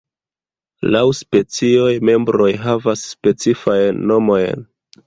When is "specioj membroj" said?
1.17-2.51